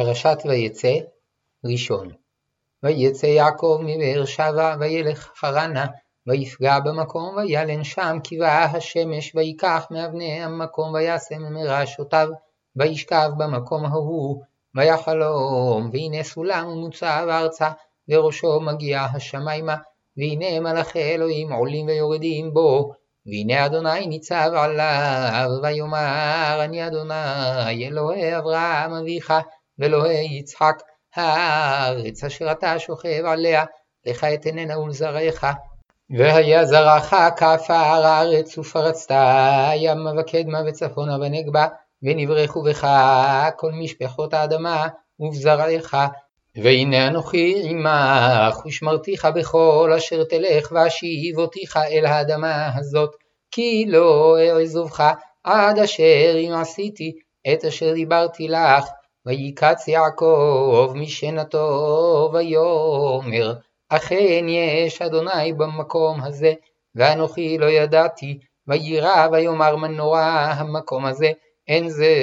פרשת 0.00 0.38
ויצא, 0.44 0.94
ראשון. 1.64 2.10
ויצא 2.82 3.26
יעקב 3.26 3.78
מבאר 3.82 4.24
שבע, 4.24 4.76
וילך 4.80 5.30
חרנה, 5.36 5.86
ויפגע 6.26 6.80
במקום, 6.80 7.36
וילן 7.36 7.84
שם, 7.84 8.18
כבאה 8.24 8.64
השמש, 8.64 9.34
ויקח 9.34 9.86
מאבני 9.90 10.42
המקום, 10.42 10.94
וישם 10.94 11.52
מראשותיו, 11.52 12.28
וישכב 12.76 13.30
במקום 13.36 13.84
ההוא, 13.84 14.42
ויחלום, 14.74 15.90
והנה 15.92 16.22
סולם 16.22 16.68
מוצב 16.68 17.26
ארצה, 17.30 17.70
וראשו 18.08 18.60
מגיע 18.60 19.00
השמיימה, 19.00 19.76
והנה 20.16 20.60
מלאכי 20.60 21.02
אלוהים 21.02 21.52
עולים 21.52 21.86
ויורדים 21.86 22.54
בו, 22.54 22.92
והנה 23.26 23.66
אדוני 23.66 24.06
ניצב 24.06 24.50
עליו, 24.54 25.50
ויאמר 25.62 26.60
אני 26.64 26.86
אדוני 26.86 27.88
אלוהי 27.88 28.38
אברהם 28.38 28.92
אביך, 28.92 29.32
ואלוהי 29.80 30.38
יצחק, 30.38 30.82
הארץ 31.14 32.24
אשר 32.24 32.52
אתה 32.52 32.78
שוכב 32.78 33.24
עליה, 33.24 33.64
לך 34.06 34.24
אתננה 34.24 34.78
ולזרעך. 34.78 35.44
והיה 36.18 36.64
זרעך 36.64 37.14
כעפר 37.36 37.74
הארץ 37.74 38.58
ופרצת 38.58 39.14
ימה 39.74 40.12
וקדמה 40.20 40.60
וצפונה 40.66 41.16
ונגבה, 41.16 41.66
ונברכו 42.02 42.62
בך 42.62 42.86
כל 43.56 43.72
משפחות 43.72 44.34
האדמה 44.34 44.86
ובזרעך. 45.20 45.94
והנה 46.56 47.06
אנוכי 47.06 47.62
עמך, 47.64 48.66
ושמרתיך 48.66 49.28
בכל 49.34 49.92
אשר 49.96 50.24
תלך, 50.24 50.72
ואשיב 50.72 51.38
אותיך 51.38 51.76
אל 51.76 52.06
האדמה 52.06 52.70
הזאת, 52.76 53.10
כי 53.50 53.84
לא 53.88 54.36
אעזובך 54.40 55.12
עד 55.44 55.78
אשר 55.78 56.36
אם 56.36 56.52
עשיתי 56.52 57.12
את 57.52 57.64
אשר 57.64 57.92
דיברתי 57.92 58.48
לך. 58.48 58.84
ויקץ 59.26 59.88
יעקב 59.88 60.92
משנתו 60.94 62.30
ויאמר 62.32 63.54
אכן 63.88 64.46
יש 64.48 65.02
אדוני 65.02 65.52
במקום 65.52 66.20
הזה 66.22 66.52
ואנוכי 66.94 67.58
לא 67.58 67.66
ידעתי 67.66 68.38
וירא 68.66 69.28
ויאמר 69.32 69.76
מנורה 69.76 70.52
המקום 70.52 71.04
הזה 71.06 71.30
אין 71.68 71.88
זה 71.88 72.14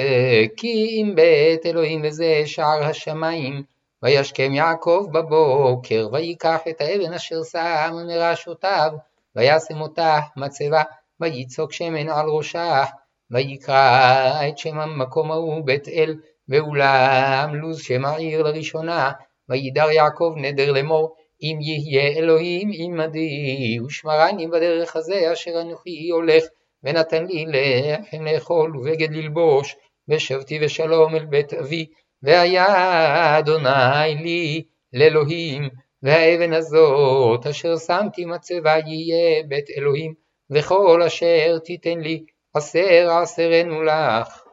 כי 0.56 1.02
אם 1.02 1.12
בית 1.14 1.66
אלוהים 1.66 2.00
וזה 2.04 2.42
שער 2.46 2.84
השמיים. 2.84 3.62
וישכם 4.02 4.54
יעקב 4.54 5.06
בבוקר 5.12 6.08
ויקח 6.12 6.60
את 6.70 6.80
האבן 6.80 7.12
אשר 7.12 7.42
שם 7.42 7.94
מראשותיו 8.06 8.92
וישם 9.36 9.80
אותה 9.80 10.18
מצבה 10.36 10.82
ויצוק 11.20 11.72
שמן 11.72 12.08
על 12.08 12.26
ראשה 12.28 12.84
ויקרא 13.30 14.48
את 14.48 14.58
שם 14.58 14.78
המקום 14.78 15.30
ההוא 15.30 15.64
בית 15.64 15.88
אל 15.88 16.16
ואולם 16.48 17.54
לוז 17.54 17.82
שם 17.82 18.04
העיר 18.04 18.42
לראשונה, 18.42 19.12
וידר 19.48 19.90
יעקב 19.90 20.34
נדר 20.36 20.72
לאמור, 20.72 21.14
אם 21.42 21.58
יהיה 21.60 22.18
אלוהים 22.18 22.70
עמדי, 22.72 23.78
ושמרני 23.86 24.46
בדרך 24.46 24.96
הזה 24.96 25.32
אשר 25.32 25.60
אנוכי 25.60 26.10
הולך, 26.10 26.44
ונתן 26.84 27.26
לי 27.26 27.44
לחם 27.48 28.24
לאכול 28.24 28.76
ובגד 28.76 29.12
ללבוש, 29.12 29.76
ושבתי 30.08 30.58
בשלום 30.58 31.14
אל 31.14 31.24
בית 31.24 31.54
אבי, 31.54 31.86
והיה 32.22 33.38
אדוני 33.38 34.14
לי 34.22 34.64
לאלוהים, 34.92 35.68
והאבן 36.02 36.52
הזאת 36.52 37.46
אשר 37.46 37.76
שמתי 37.76 38.24
מצבה 38.24 38.76
יהיה 38.86 39.42
בית 39.48 39.70
אלוהים, 39.76 40.14
וכל 40.50 41.02
אשר 41.06 41.58
תיתן 41.58 41.98
לי 42.00 42.24
עשר 42.54 43.10
עשרנו 43.22 43.82
לך. 43.82 44.47